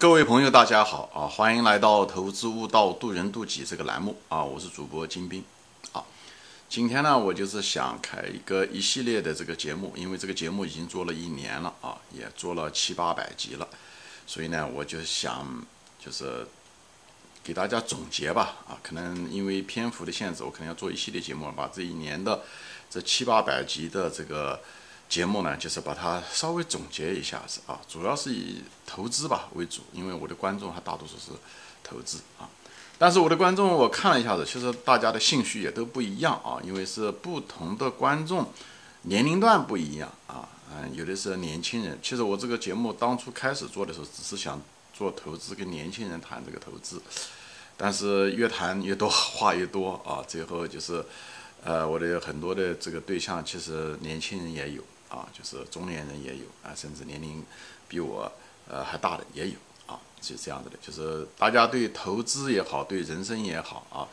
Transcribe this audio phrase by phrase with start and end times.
[0.00, 1.26] 各位朋友，大家好啊！
[1.26, 4.44] 欢迎来到《投资悟道，渡人渡己》这个栏目啊！
[4.44, 5.42] 我是主播金兵
[5.90, 6.04] 啊。
[6.68, 13.66] 今天呢，我就是想开一个一系列的这个节目，因为这个节目已经做了一年了啊，也做了七八百集了，
[14.24, 15.44] 所以呢，我就想
[15.98, 16.46] 就是
[17.42, 18.78] 给大家总结吧啊。
[18.80, 22.40] 可能因为篇幅的限制，我可能要做一系列节目，把这一年的
[22.88, 24.60] 这七八百集的这个。
[25.08, 31.32] 节目呢，就是把它稍微总结一下子啊，主要是以投资吧为主，因为我的观众还大多数是
[31.82, 32.48] 投资啊。
[32.98, 38.52] 但是我的观众我看了一下子，其实大家的兴趣也都不一样啊，因为是不同的观众，
[39.02, 40.48] 年龄段不一样啊。
[40.70, 41.98] 嗯，有的是年轻人。
[42.02, 44.60] 其实我这个节目当初开始做的时候，只是想
[44.92, 47.00] 做投资，跟年轻人谈这个投资。
[47.76, 51.02] 但是越谈越多话越多啊，最后就是，
[51.64, 54.82] 呃，我的很多的这个对象其实年轻人也有。
[55.08, 57.42] 啊，就是中年人也有啊，甚至年龄
[57.88, 58.30] 比我
[58.68, 59.54] 呃还大的也有
[59.86, 60.76] 啊，是这样子的。
[60.82, 64.04] 就是大家对投资也好，对人生也好啊，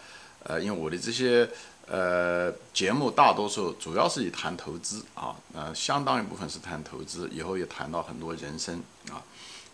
[0.44, 1.50] 呃，因为我的这些
[1.88, 9.22] 呃节目大多数主要是以谈投资啊，呃，相当一部分是谈投资，以后也谈到很多人生啊。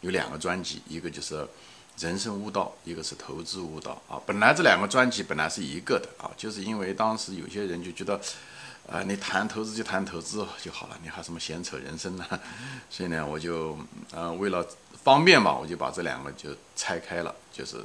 [0.01, 1.47] 有两个专辑，一个就是
[1.99, 4.19] 人生悟道，一个是投资悟道啊。
[4.25, 8.19] 本来这两个专辑本来是一个的啊，就是因为当时有些人就觉得。
[8.89, 12.25] 啊，你谈投资就谈投资就好了，你还什么闲扯人生呢？
[12.89, 13.77] 所以呢，我就
[14.11, 14.67] 呃为了
[15.03, 17.83] 方便嘛，我就把这两个就拆开了，就是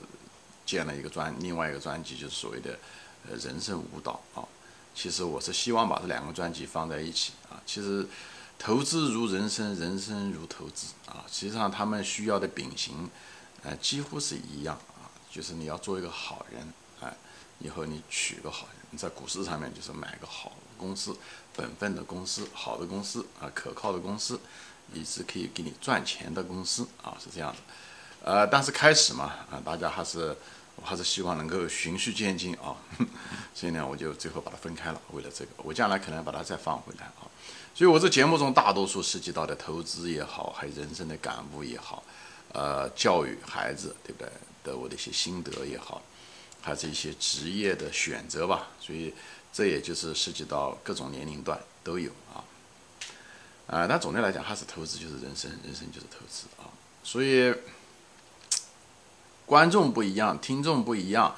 [0.64, 2.76] 建了一个专，另外一个专辑就是所谓的
[3.28, 4.42] 呃人生舞蹈啊。
[4.94, 7.60] 其实我是希望把这两个专辑放在一起啊。
[7.64, 8.08] 其实
[8.58, 11.24] 投资如人生，人生如投资啊。
[11.30, 13.08] 实际上他们需要的秉行
[13.62, 16.66] 呃几乎是一样啊，就是你要做一个好人，
[17.58, 20.52] 以后你娶个好，你在股市上面就是买个好。
[20.78, 21.16] 公司，
[21.54, 24.38] 本分的公司，好的公司啊，可靠的公司，
[24.92, 27.58] 一直可以给你赚钱的公司啊，是这样的。
[28.30, 30.36] 呃，但是开始嘛，啊，大家还是，
[30.76, 32.76] 我还是希望能够循序渐进啊。
[33.54, 35.00] 所以呢，我就最后把它分开了。
[35.12, 37.24] 为了这个，我将来可能把它再放回来啊。
[37.74, 42.04] 所以我这节目中大多数涉及到的投资也好，还有人生的感悟也好，
[42.52, 44.30] 呃，教育孩子对不对
[44.62, 46.02] 的我的一些心得也好，
[46.60, 48.68] 还是一些职业的选择吧。
[48.80, 49.12] 所以。
[49.52, 52.44] 这也就是涉及到各种年龄段都有啊，
[53.68, 56.68] 啊，但总的来讲还是投资就是人生，人生就是投资啊，
[57.02, 57.54] 所以
[59.46, 61.34] 观众不一样，听众不一样，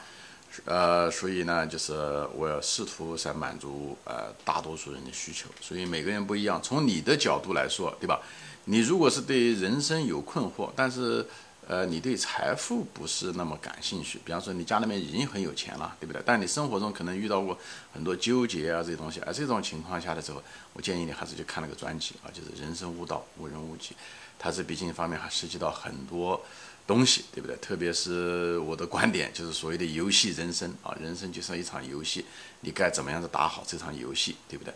[0.64, 1.92] 呃，所以呢，就是
[2.34, 6.60] 我要试图在满足呃大多数人的需求，所以每个人不一样。
[6.60, 8.20] 从你的角度来说，对吧？
[8.64, 11.24] 你如果是对人生有困惑，但是。
[11.68, 16.22] 呃，你对财富不是那么感兴趣，比方说你家里面已经很有钱了，对不对？
[16.24, 17.58] 但你生活中可能遇到过
[17.92, 20.42] 很多纠结啊这些东西，而这种情况下的时候，
[20.72, 23.90] 我建议你还是去看那个专辑啊，就是《人生悟道，悟人悟己》，
[24.38, 26.42] 它是毕竟方面还涉及到很多
[26.86, 27.54] 东西，对不对？
[27.56, 32.24] 特别是我的观点，就是所谓的游戏人生啊，人生就是一场游戏，
[32.62, 34.72] 你该怎么样子打好这场游戏，对不对？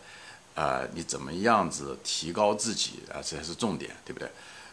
[0.53, 4.29] 啊，你怎么样子提高自己啊，这才是重点，对不对？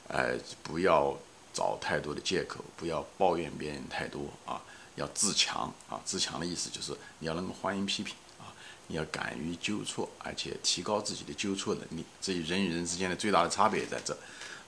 [0.09, 1.17] 呃，不要。
[1.61, 4.63] 找太多的借口，不要抱怨别人太多啊！
[4.97, 6.01] 要自强啊！
[6.07, 8.49] 自强的意思就是你要能够欢迎批评啊！
[8.87, 12.03] 你要敢于纠错，而且提高自己的纠错能力。
[12.19, 14.17] 这人与人之间的最大的差别也在这。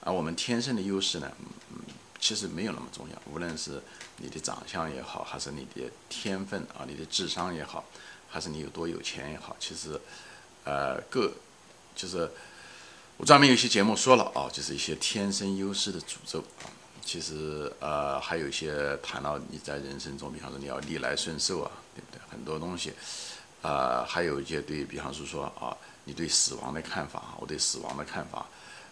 [0.01, 1.31] 而我们天生的优势呢，
[1.71, 1.79] 嗯，
[2.19, 3.19] 其实没有那么重要。
[3.33, 3.81] 无论是
[4.17, 7.83] 你的长相也好，还是你的天分啊，你的智商也好，
[8.29, 9.99] 还是你有多有钱也好，其实，
[10.63, 11.33] 呃，各
[11.95, 12.29] 就是。
[13.15, 16.65] 我专门有些节目说了啊，就是一些天生优势的诅咒啊。
[17.05, 22.19] 其实呃，还有一些谈到你在人生中，比方说你要逆来顺受啊，对不对？
[22.31, 22.93] 很多东西，
[23.61, 25.75] 呃，还有一些对比方说说啊，
[26.05, 28.47] 你对死亡的看法，我对死亡的看法，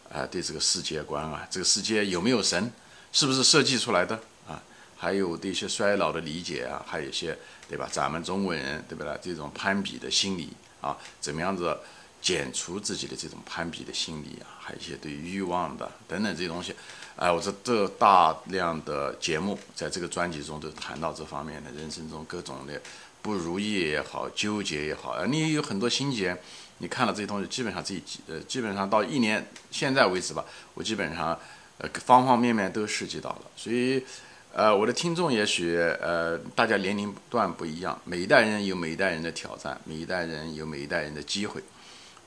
[0.09, 2.71] 呃，对这个世界观啊，这个世界有没有神，
[3.13, 4.61] 是不是设计出来的啊？
[4.97, 7.37] 还有对一些衰老的理解啊，还有一些
[7.69, 7.87] 对吧？
[7.91, 9.17] 咱们中国人对不对？
[9.21, 10.49] 这种攀比的心理
[10.81, 11.77] 啊，怎么样子？
[12.21, 16.75] 减除自己的这种攀比的心理啊，还有一些对欲望的等等这些东西，
[17.21, 22.81] 哎，我这这大量的节目在这个专辑中都谈到这方面的人生中各种的
[23.21, 26.35] 不如意也好，纠结也好，你有很多心结，
[26.79, 31.39] 你看了这些东西，基本上自己呃，基本上到一年现在为止吧，我基本上
[31.77, 34.03] 呃方方面面都涉及到了，所以
[34.51, 41.61] 呃，我的听众也许呃，大家年龄段不一样，每一代人有每一代人的挑战，每一代人有每一代人的机会。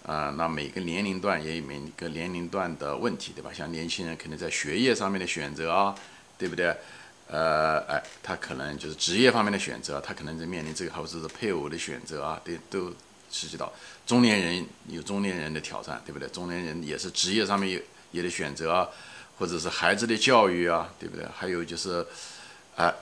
[0.04, 3.50] 啊，那每个年龄段也有每个年龄段的问题，对吧？
[3.52, 5.94] 像年轻人肯定在学业上面的选择啊，
[6.38, 6.76] 对不对？
[7.26, 12.92] 呃，哎，他可能就是职业方面的选择，他可能在面临这个，或者是配偶的选择啊，对，都
[13.30, 13.72] 涉及到
[14.06, 16.28] 中年人有中年人的挑战，对不对？
[16.28, 17.80] 中年人也是职业上面有
[18.12, 18.86] 也得选择啊，
[19.38, 21.24] 或者是孩子的教育啊，对不对？
[21.34, 22.06] 还有就是，
[22.76, 22.92] 哎，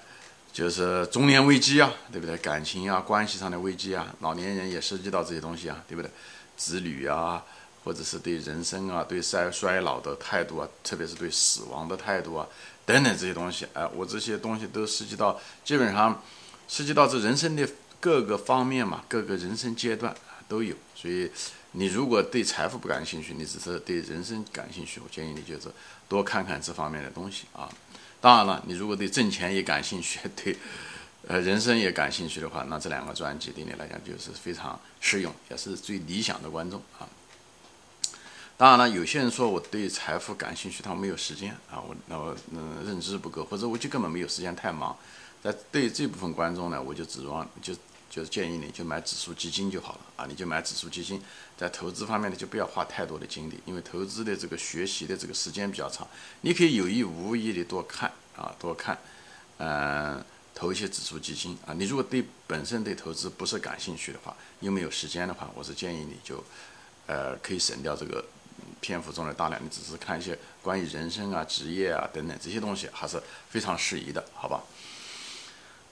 [0.52, 2.36] 就是中年危机啊，对不对？
[2.36, 6.08] 感情啊，关系上的危机啊，老年人也涉及到这些东西啊，对不对？
[6.56, 7.42] 子女啊，
[7.84, 12.46] 或者是对人生啊、对衰衰老的态度啊，特别是对死亡的态度啊，
[12.86, 16.22] 等等这些东西，哎，我这些东西都涉及到，基本上
[16.68, 17.68] 涉及到这人生的
[17.98, 20.14] 各个方面嘛，各个人生阶段
[20.48, 20.74] 都有。
[20.94, 21.30] 所以，
[21.72, 25.68] 你如果对财富不感兴趣，你只是对人生感兴趣，我建议你就是
[26.08, 27.68] 多看看这方面的东西啊。
[28.20, 30.56] 当然了，你如果对挣钱也感兴趣， 对。
[31.32, 37.08] 呃，人生也感兴趣的话，那这两个专辑对你来讲就是非常适用，也是最理想的观众啊。
[38.58, 44.94] 当然了，有些人说我对财富感兴趣，他没有时间啊，我那我嗯认知不够，或者我就根本没有时间，太忙。
[45.42, 47.72] 在对这部分观众呢，我就指望就
[48.10, 51.18] 就是建议你就买指数基金就好了啊，你就买指数基金，
[51.56, 56.06] 在投资方面呢就不要花太多的精力，因为投资的这个学习的这个时间比较长，
[56.42, 58.98] 你可以有意无意的多看啊，多看，
[59.56, 60.22] 嗯。
[60.62, 66.36] 投一些指数基金啊，你如果对本身对投资不是感兴趣的话，又没有时间的话，我是建议你就，
[67.08, 68.24] 呃，可以省掉这个
[68.80, 73.20] 篇幅中的大量，你只是看一些关于人生啊、职业啊等等这些东西，还是
[73.50, 74.62] 非常适宜的，好吧？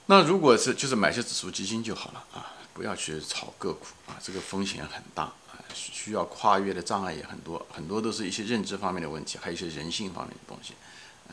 [0.05, 10.75] 那如果是就是买些指数基金就好了啊，不要去炒个股啊，这个风险很大啊，需要跨越的障碍也很多，很多都是一些认知方面的问题，还有一些人性方面的东西，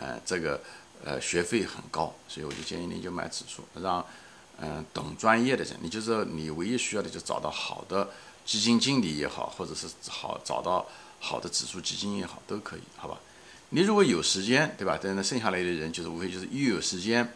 [0.00, 0.61] 呃，这个。
[1.05, 4.05] 呃，学费很高，所以我就建议你就买指数，让
[4.61, 8.11] 嗯懂专业的人，你就是你唯一需要的就找到好的
[8.45, 10.87] 基金经理也好，或者是好找到
[11.21, 13.19] 好的指数基金也好，都可以，好吧？
[13.71, 14.99] 你如果有时间，对吧？
[14.99, 17.33] 等那剩下来的人就是无非就是又有时间，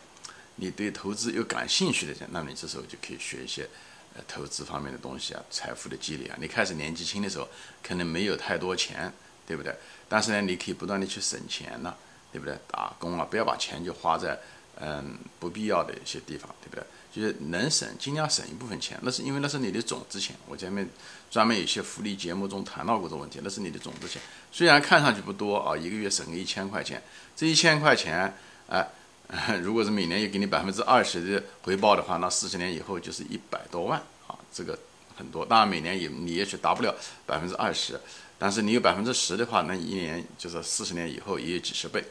[0.56, 3.68] 你对投资又感兴趣的人，那你这时候就可以学一些
[4.14, 6.36] 呃投资方面的东西啊，财富的积累啊。
[6.40, 7.46] 你开始年纪轻的时候
[7.82, 9.12] 可能没有太多钱，
[9.46, 9.72] 对不对？
[10.08, 11.94] 但是呢，你可以不断的去省钱呢。
[12.32, 12.56] 对不对？
[12.70, 14.38] 打工啊，不要把钱就花在
[14.80, 16.84] 嗯不必要的一些地方，对不对？
[17.12, 20.34] 就是能省尽量省一部分钱，那是因为那是你的种子钱。
[20.48, 20.88] 我前面
[21.30, 24.22] 专门有些福利节目中谈到过这个问题，那是你的种子钱。
[24.50, 27.02] 虽然看上去不多啊，一个月省个一千块钱，
[27.36, 28.34] 这一千块钱，
[28.66, 28.88] 哎，
[29.62, 34.78] 如果是每年也给你百分之二十的回报的话，那四十年以后就是一百多万啊，这个
[35.14, 35.44] 很多。
[35.44, 36.94] 当然每年也你也许达不了
[37.26, 38.00] 百分之二十，
[38.38, 42.02] 但是你有百分之十的话，那一年就是四十年以后也有几十倍。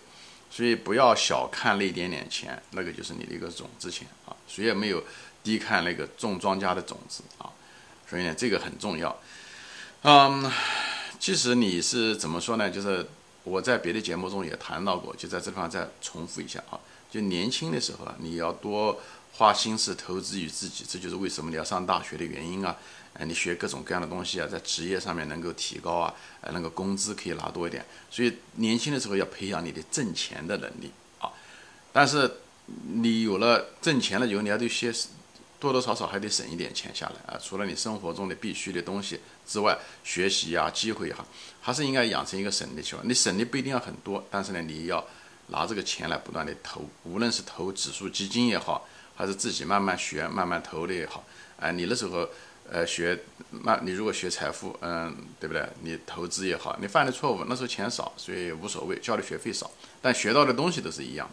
[0.51, 4.35] 所以不要小看那一点点钱，那个就是你的一个种子钱啊。
[4.47, 5.01] 谁也没有
[5.41, 7.49] 低看那个种庄稼的种子啊。
[8.07, 9.17] 所以呢，这个很重要。
[10.01, 10.51] 嗯，
[11.17, 12.69] 其实你是怎么说呢？
[12.69, 13.07] 就是
[13.45, 16.77] 我在别的节目中也谈到过，就在这地方再重复一下啊。
[17.09, 18.99] 就年轻的时候啊，你要多
[19.31, 22.75] 花心思投资于自己，这就是为什么你要上大学的原因啊。
[23.13, 27.85] 哎，你学各种各样的东西啊，在职业上面能够提高啊，呃，那个工资可以拿多一点。
[28.09, 31.29] 所以年轻的时候要培养你的挣钱的能力啊。
[31.91, 34.93] 但是你有了挣钱了以后，你要对些
[35.59, 37.37] 多多少少还得省一点钱下来啊。
[37.37, 41.25] 除了你生活中的必须的东西之外，学习呀、机会哈，
[41.59, 43.05] 还是应该养成一个省的习惯。
[43.05, 45.05] 你省的不一定要很多，但是呢，你要
[45.47, 48.87] 拿这个钱来不断的投，无论是投指数基金也好，
[49.17, 51.25] 还是自己慢慢学、慢慢投的也好，
[51.59, 52.29] 哎，你那时候。
[52.69, 53.19] 呃，学
[53.63, 55.67] 那，你如果学财富，嗯，对不对？
[55.81, 59.69] 你投资也好，你犯的错误，那时候钱少，所以无所谓，交的学费少，
[60.01, 61.29] 但学到的东西都是一样。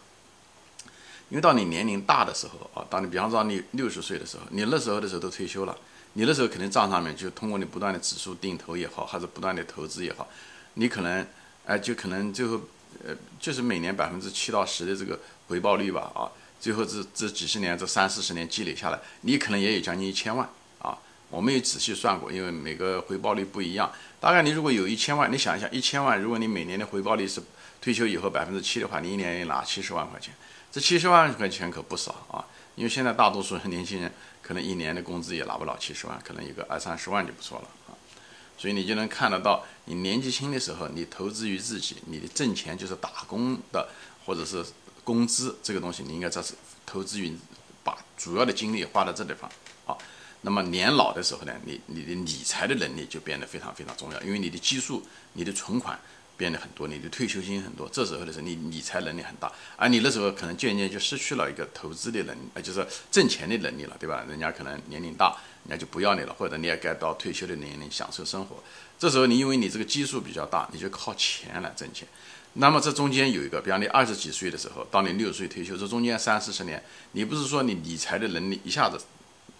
[1.29, 5.77] 因为到你年龄大的时候啊，当你比方说你六十岁的时候，你那时候的时候都退休了，
[6.13, 10.27] 你那时候肯定账上面就通过你不断的指数定投也好，还是不断的投资也好，
[10.73, 11.25] 你可能
[11.65, 12.59] 哎，就可能最后
[13.05, 15.17] 呃，就是每年百分之七到十的这个
[15.47, 16.27] 回报率吧，啊，
[16.59, 20.49] 最后这这几十年这三四十年积累下来，你可能也有将近一千万。
[21.29, 23.91] 我没有仔细算过，因为每个回报率不一样。
[24.19, 27.41] 大概你如果有一千万，你想一下，一千万，如果你每年的回报率是
[27.79, 30.33] 退休以后百分之七的话，你一年也拿七十万块钱，
[30.71, 32.43] 这七十万块钱可不少啊。
[32.75, 37.95] 因为现在大多数年轻人可能一年的工资也拿不了七十万，可能有个二三十万就不错了啊。
[38.57, 43.87] 所以你就能看得到，你年纪轻的时候，你投资于自己，你的挣钱就是打工的
[44.25, 44.65] 或者是
[45.03, 46.53] 工资这个东西，你应该这是
[46.85, 47.37] 投资于
[47.83, 49.49] 把主要的精力花在这地方
[49.85, 49.95] 啊。
[50.41, 55.99] 那么年老的时候呢，你你的理财的能力就变得非常非常重要，因为你的基数、你的存款
[56.37, 64.23] 变得很多，你的退休金很多，这时候的时候你理财能力很大，而你那时候可能渐渐就失去了一个投资的能，呃，就是挣钱的能力了，对吧？
[64.29, 65.35] 人家可能年龄大，
[65.67, 68.63] 人家就不要你了，或者你也该到退休的年龄享受生活。
[68.97, 72.07] 这时候你因为你这个基数比较大，你就靠钱来挣钱。
[72.53, 76.81] 那么这中间有一个，比方你二十几岁的时候，到你六十岁退休，这中间三四十年，
[77.11, 78.97] 你不是说你理财的能力一下子，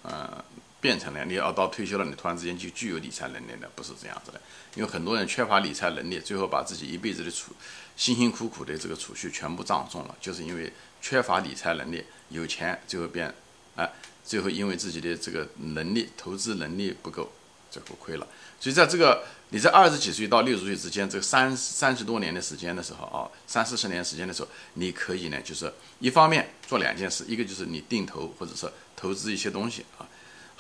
[0.04, 0.42] 呃。
[0.82, 4.42] 变成了你要到退休了，你突然之间就具有理财能力了，不是这样子的。
[4.76, 7.54] 因为很多人缺乏理财能力，最后把自己一辈子的储
[7.98, 10.72] 辛辛苦苦的这个储蓄全部葬送了，就是因为
[11.02, 13.34] 缺乏理财能力，有钱最后变，
[13.76, 13.90] 哎，
[14.24, 17.32] 最后因为自己的这个能力投资能力不够，
[17.70, 18.28] 最后亏了。
[18.60, 30.08] 所以在这个你在二十几岁到六十岁之间，这个三三十多年的时间的时候啊，三四十年时间的时候，你可以呢，就是一方面做两件事，一个就是你定投或者是投资一些东西啊，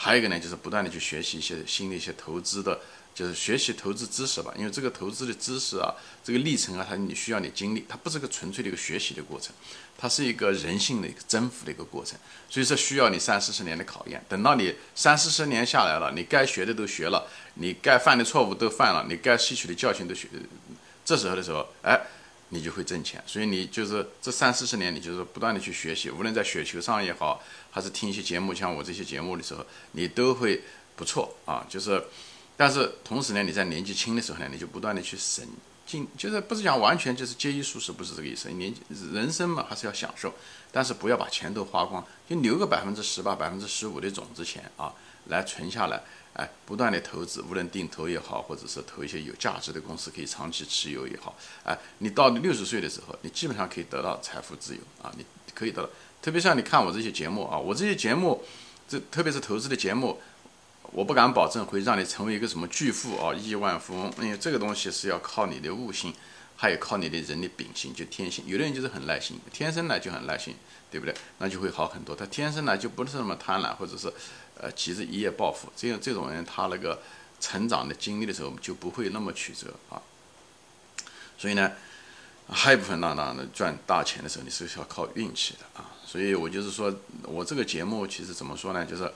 [0.01, 2.79] 还有一个呢，就是不断的去学习一些新的一些投资的。
[3.11, 9.53] 就是学习投资知识吧，因为这个投资的知识啊，这个历程啊，它你需要你经历，它不是个纯粹的一个学习的过程，
[9.97, 12.17] 它是一个人性的一个征服的一个过程，
[12.49, 14.23] 所以说需要你三四十年的考验。
[14.29, 20.29] 等到你三四十年下来了，你该学的都学了，你该犯的错误都犯了，你该吸取的教训都学，
[21.03, 21.99] 这时候的时候，哎，
[22.49, 23.23] 你就会挣钱。
[23.25, 27.41] 所以你就是这三四十年，你就是不断的去学习，无论在雪球上也好，
[27.71, 30.61] 还是听一些节目，像我这些节目的时候，你都会
[30.95, 32.03] 不错啊，就是。
[32.61, 35.47] 但是同时呢，你在年纪轻的时候呢，你就不断的去省
[35.87, 38.49] 进，就是不是讲完全就是节衣缩食，不是这个意思。
[38.49, 38.81] 年纪
[39.13, 40.33] 人生嘛，还是要享受，
[40.71, 44.93] 但是不要把钱都花光，就留个百分之十吧，百分之十五的种子钱啊，
[45.27, 46.01] 来存下来，
[46.33, 55.89] 哎，不断的投资，无论定投也好，或者是投一些有价值的公司，可以长期持有也好，哎，你到六十岁的时候，你基本上可以得到财富自由啊，你可以得到。
[56.21, 58.43] 特别像你看我这些节目啊，我这些节目，
[58.87, 60.19] 这特别是投资的节目。
[60.91, 66.11] 我不敢保证会让你成为一个什么巨富啊，亿万富翁，因为这个东西是要靠你的悟性，
[66.61, 68.43] 还有靠你的人的秉性，就天性。
[68.45, 70.53] 有的人就是很耐心，天生来就很耐心，
[70.91, 71.15] 对不对？
[71.37, 72.13] 那就会好很多。
[72.13, 74.11] 他天生来就不是那么贪婪，或者是
[74.59, 75.71] 呃急着一夜暴富。
[75.73, 77.01] 这样这种人，他那个
[77.39, 80.01] 成长的经历的时候就不会那么曲折啊。
[81.37, 81.71] 所以呢，
[82.49, 85.89] 还有一部分那，那赚大钱的时候，你是要靠运气的啊。
[86.05, 89.09] 所以我就是说我这个节目其实怎么说呢，就是。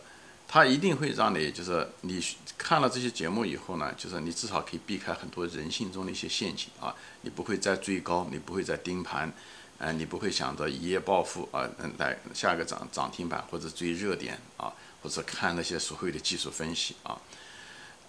[0.53, 2.23] 它一定会让你，就是你
[2.59, 6.93] 看了这些节目以后呢，就是你至少可以避开很多人性中的一些陷阱啊，
[7.23, 9.33] 你不会再追高，你不会再盯盘，
[9.79, 11.67] 呃，你不会想着一夜暴富啊，
[11.97, 17.17] 来下一个涨涨停板或者追热点啊，或者看那些所谓的技术分析啊，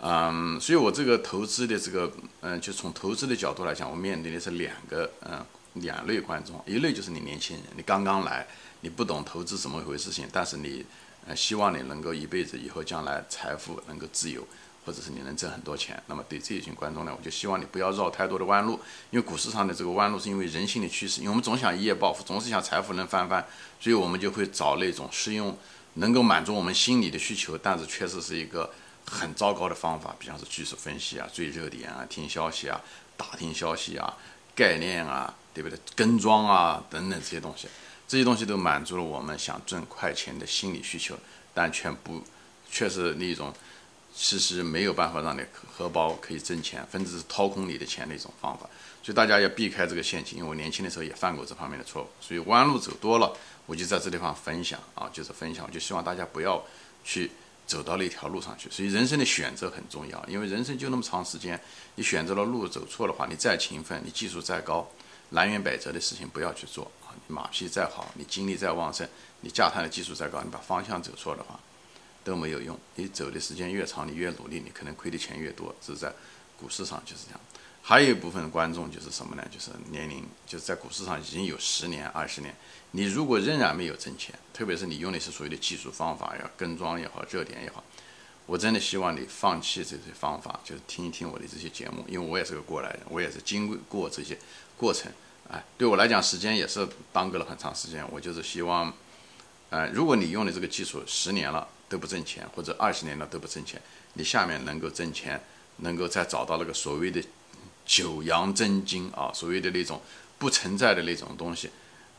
[0.02, 5.42] 嗯，所以我这个投资的这个，嗯，就从投资的角度来讲，我面临的是两个，嗯，
[5.80, 8.46] 两类观众，一类就是你年轻人，你刚刚来，
[8.82, 10.84] 你不懂投资怎么回事情，但是你。
[11.26, 14.46] 呃，希望你能够一辈子以后将来财富能够自由，
[14.84, 16.02] 或者是你能挣很多钱。
[16.06, 18.78] 那么对这一群观众呢，我就希望你不要绕太多的弯路，
[19.10, 23.46] 因为股市上的这个弯路是因为人性的趋势，因为我们总想一夜暴富，总是想财富能翻番，
[23.80, 25.56] 所以我们就会找那种适用
[25.94, 28.70] 能够满足我们心理的需求，但是确实是一个
[29.06, 32.78] 很糟糕的方法，比方说技术分析啊、追热点啊、听消息啊、
[33.16, 34.12] 打听消息啊、
[34.54, 35.78] 概念啊，对不对？
[35.96, 37.66] 跟庄啊等等这些东西。
[38.06, 41.18] 这些东西都满足了我们想挣快钱的心理需求，
[41.52, 42.22] 但全不，
[42.70, 43.52] 却是那种，
[44.14, 45.42] 其实没有办法让你
[45.72, 48.68] 荷包可以挣钱，甚至是掏空你的钱的一种方法。
[49.02, 52.08] 所以大家要避开这个陷阱，因为我年轻的时候也犯过这方面的错误。
[52.20, 56.62] 所以弯路走多了，我就在这地方分享啊，就是分享，就希望大家不要
[57.04, 57.30] 去
[57.66, 58.70] 走到那条路上去。
[58.70, 61.60] 所以人生的选择很重要，因为人生就那么长时间，
[61.96, 64.88] 你选择了路走错的话，你再勤奋，你技术再高，
[65.30, 66.90] 南辕北辙的事情不要去做。
[67.28, 69.08] 马匹再好，你精力再旺盛，
[69.40, 71.58] 你驾探的技术再高，你把方向走错的话，
[72.22, 72.78] 都没有用。
[72.96, 75.74] 你走的时间越长，你越努力，你可能亏的钱越多。
[75.80, 76.12] 这是在
[76.58, 77.40] 股市上就是这样。
[77.82, 79.46] 还有一部分观众就是什么呢？
[79.50, 82.54] 就是年龄，就是在股市上已经有十年、二十年，
[82.92, 87.84] 你如果仍然没有挣钱，特别是你用的是所谓的技术方法呀，跟庄也好，热点也好，
[88.46, 94.38] 我真的希望你放弃这些方法，就是听一听我的这些节目，因为我也是个过来人，我也是经过这些
[94.78, 95.12] 过程。
[95.50, 98.04] 哎，对我来讲，时间也是耽搁了很长时间。
[98.10, 98.92] 我就是希望，
[99.68, 103.80] 呃，如果你用的这个技术十年了都不挣钱，或者二十年了都不挣钱，
[104.14, 105.40] 你下面能够挣钱，
[105.76, 107.22] 能够再找到那个所谓的
[107.84, 110.00] 九阳真经啊，所谓的那种
[110.38, 111.70] 不存在的那种东西，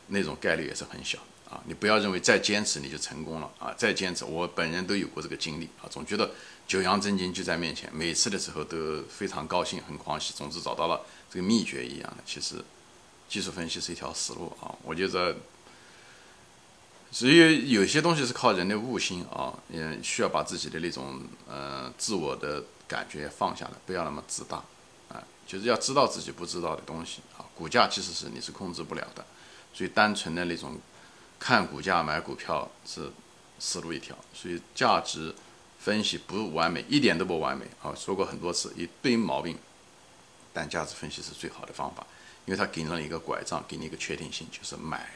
[0.06, 1.18] 那种概率也是很小
[1.50, 1.60] 啊。
[1.66, 6.30] 你不要认为再坚持你就成功了啊，再坚持，我本人都有过这个经历啊，总觉得
[6.68, 12.64] 九阳真经就在面前，每次的时候都非常高兴，很狂喜，总之找到了这个秘诀一样的，其实。
[13.28, 15.36] 技术分析是一条死路啊，我觉得，
[17.10, 24.58] 所以有些东西是靠人的悟性啊，也需要把自己的那种呃自我的感觉放下来，不要那么自大
[25.08, 27.44] 啊，就是要知道自己不知道的东西啊。
[27.54, 29.24] 股价其实是你是控制不了的，
[29.72, 30.78] 所以单纯的那种
[31.38, 33.10] 看股价买股票是
[33.58, 34.16] 死路一条。
[34.32, 35.34] 所以价值
[35.78, 39.56] 分析不完美，一点都不完美啊，说过很多次，一堆毛病，
[40.52, 42.06] 但价值分析是最好的方法。
[42.46, 45.10] 因为它给了一个拐杖，给你一个确定性，就是买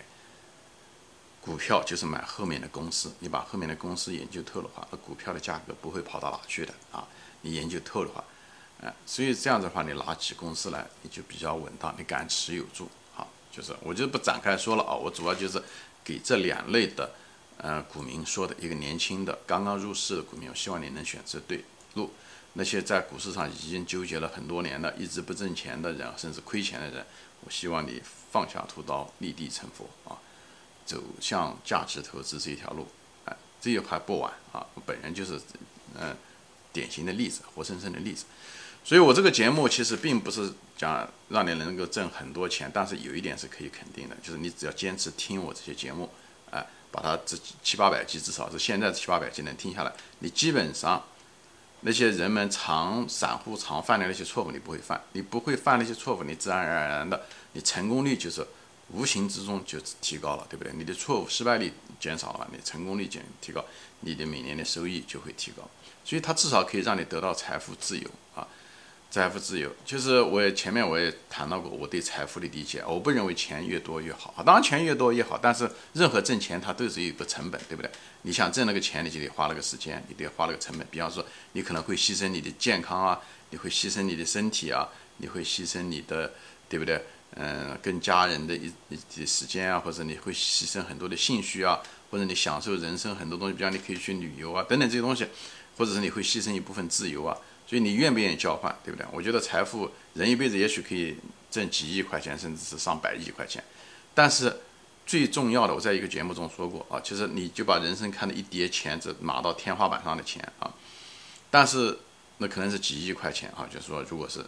[1.41, 7.07] 股票就是买后面的公司，你把后面的公司研究透的话，那股票的价格不会跑到哪去的啊。
[7.43, 8.23] 你研究透的话，
[8.83, 12.89] 哎，所以这样子的话，你拿起公司来，你就比较稳当，你敢持有住。
[13.15, 15.63] 好，就是我就不展开说了啊，我主要就是
[16.05, 17.11] 给这两类的
[17.57, 22.11] 呃股民说的一个年轻的刚刚入市的股民，我希望你能选择对路。
[22.55, 27.07] 那些在股市上已经纠结了很多年的、一直不挣钱的人，甚至亏钱的人，
[27.43, 28.03] 我希望你
[28.33, 30.19] 放下屠刀，立地成佛啊，
[30.85, 32.89] 走向价值投资这一条路，
[33.25, 34.67] 哎，这还不晚啊！
[34.75, 35.41] 我本人就是，
[35.95, 36.17] 嗯，
[36.73, 38.25] 典型的例子，活生生的例子。
[38.85, 46.11] 所以我这个节目其实并不是讲让你能够挣很多钱，但是有一点是可以肯定的，就是你只要坚持听我这些节目，
[46.51, 51.05] 哎，把它这七八百集，至少是现在七八百集能听下来，你基本上。
[51.83, 57.21] 那些人们常散户常犯的那些错误，你不会犯，你不会犯那些错误，你自然而然的，
[57.53, 58.47] 你成功率就是
[58.93, 60.73] 无形之中就提高了，对不对？
[60.75, 63.65] 你的错误失败率减少了，你成功率减提高，
[64.01, 65.63] 你的每年的收益就会提高，
[66.05, 68.11] 所以它至少可以让你得到财富自由。
[69.11, 77.91] 财富自由，就是我也前面我也谈到过我对财富的理解，我不认为钱越多越好，当然钱越多越好，但是任何挣钱它都是有一个成本，对不对？
[78.23, 80.87] 你想挣那个钱，你就得花那个时间，你得花那个成本。
[80.93, 86.33] 比方说，你可能会牺牲你的健康啊，你会牺牲你的身体啊，你会牺牲你的，
[86.69, 87.05] 对不对？
[87.35, 91.81] 嗯，跟家人的一一些时间啊，或者你会牺牲很多的兴趣啊，
[92.13, 95.27] 或者你享受人生很多东西，比方你可以去旅游啊，等等这些东西，
[95.77, 97.37] 或者是你会牺牲一部分自由啊。
[97.71, 99.07] 所以你愿不愿意交换，对不对？
[99.13, 101.17] 我觉得财富，人一辈子也许可以
[101.53, 103.63] 挣几亿块钱，甚至是上百亿块钱。
[104.13, 104.57] 但是
[105.07, 110.69] 最重要的，我在一个节目中说过啊，其实你就把人生看的一叠钱，这拿到天花板上的钱啊。
[111.49, 111.97] 但是
[112.39, 114.45] 那可能是几亿块钱啊，就是说，如果是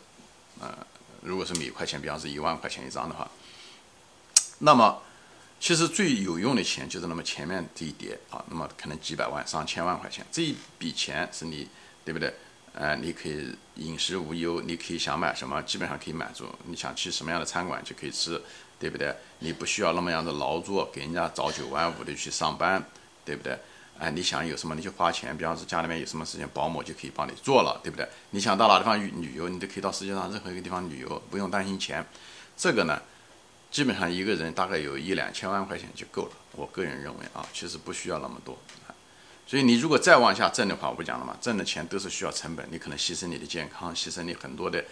[0.59, 0.77] 呃，
[1.21, 3.31] 如果是每块钱，比方是一万块钱一张的话，
[4.59, 5.01] 那么
[5.61, 11.69] 其实最有用的钱就是那么前面这一叠啊，那么可能几百万、上千万块钱，这一笔钱是你，
[12.05, 12.35] 对不对？
[12.75, 16.47] 呃，你可以饮食无忧，你可以想买什么，基本上可以满足。
[16.67, 18.41] 你想去什么样的餐馆就可以吃，
[18.79, 19.15] 对不对？
[19.41, 22.83] 你不需要那么样的劳作，给人家早九晚五的去上班，
[23.25, 23.59] 对不对？
[23.99, 28.09] 哎，你想有什么你就花钱，比方说家里面有什么事情，保姆就可以帮你做了，对不对？
[28.31, 32.05] 你想到哪地方旅旅游，你都可以到世界上任何一个地方旅游，不用担心钱。
[32.57, 33.01] 这个呢，
[33.71, 36.31] 基本上一个人大概有一两千万块钱就够了。
[36.53, 38.59] 我个人认为啊，其实不需要那么多。
[39.53, 44.83] 所以你如果再往下挣的话，我不讲了嘛，挣的钱都是需要成本，你可能牺牲你的健康，牺牲你很多的，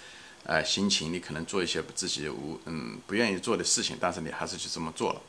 [0.45, 5.23] 呃，心情，你可能做一些自己无嗯不愿意做的事情，但是你还是去这么做了，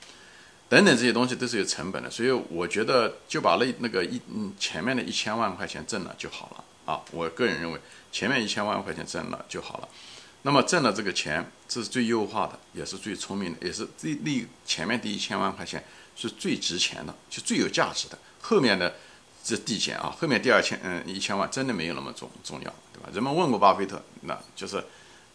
[0.67, 2.11] 等等这些东西都是有成本的。
[2.11, 7.79] 所以我觉得就把那那个一嗯前面的一千万块钱挣了就好了啊，我个人认为
[8.11, 9.87] 前面一千万块钱挣了就好了。
[10.41, 15.81] 那么挣了这个钱，这是最优化的，也是最聪明的，也是最利前面第一千万块钱
[16.17, 18.93] 是最值钱的，就最有价值的，后面的。
[19.43, 23.09] 这递减啊，后面第二千嗯一千万真的没有那么重重要，对吧？
[23.13, 24.83] 人们问过巴菲特，那就是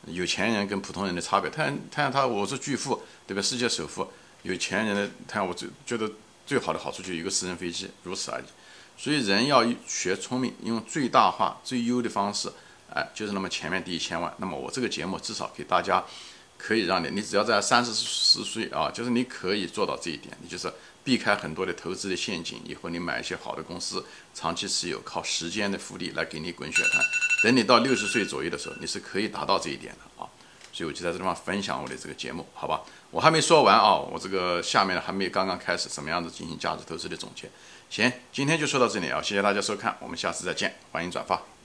[0.06, 1.50] 有钱人跟普通人的差别。
[1.50, 3.42] 他他他我是巨富，对吧？
[3.42, 4.06] 世界首富，
[4.42, 6.10] 有钱人的他我最觉得
[6.46, 8.44] 最好的好处就一个私人飞机，如此而已。
[8.96, 12.50] 所以人要学聪明，用最大化最优的方式，
[12.94, 14.32] 哎，就是那么前面第一千万。
[14.38, 16.02] 那么我这个节目至少给大家
[16.58, 20.72] 可以让你，你只要在三十四岁啊，就是你可以做到这一点，你就是。
[21.06, 27.04] 避开很多的投资的陷阱，以后你买一些好的公司，长期持有，靠时间的复利来给你滚雪团。
[27.44, 30.26] 等你到六十岁左右的时候，你是可以达到这一点的啊。
[30.72, 32.82] 所以我就在这地方分享我的这个节目，好吧？
[33.12, 37.48] 我还没说完啊，我这个下面还没有刚刚开始，什么样子进行价值投资的总结？
[37.88, 41.55] 行，今天就说到这里啊，谢谢大家收看，我们下次再见，欢迎转发。